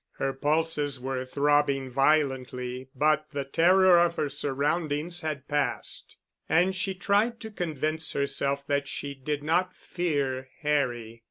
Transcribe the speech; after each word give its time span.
Her 0.13 0.33
pulses 0.33 0.99
were 0.99 1.25
throbbing 1.25 1.91
violently, 1.91 2.89
but 2.95 3.27
the 3.33 3.45
terror 3.45 3.99
of 3.99 4.15
her 4.15 4.29
surroundings 4.29 5.21
had 5.21 5.47
passed. 5.47 6.17
And 6.49 6.75
she 6.75 6.95
tried 6.95 7.39
to 7.41 7.51
convince 7.51 8.13
herself 8.13 8.65
that 8.65 8.87
she 8.87 9.13
did 9.13 9.43
not 9.43 9.75
fear 9.75 10.49
Harry.... 10.61 11.19